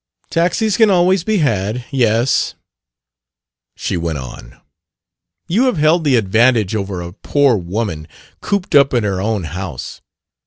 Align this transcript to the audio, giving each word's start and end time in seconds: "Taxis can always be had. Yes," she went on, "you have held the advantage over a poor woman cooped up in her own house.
"Taxis 0.31 0.77
can 0.77 0.89
always 0.89 1.23
be 1.23 1.37
had. 1.37 1.85
Yes," 1.91 2.55
she 3.77 3.97
went 3.97 4.17
on, 4.17 4.59
"you 5.47 5.65
have 5.65 5.77
held 5.77 6.05
the 6.05 6.15
advantage 6.15 6.73
over 6.75 7.01
a 7.01 7.13
poor 7.13 7.55
woman 7.55 8.07
cooped 8.41 8.73
up 8.73 8.95
in 8.95 9.03
her 9.03 9.21
own 9.21 9.43
house. 9.43 10.01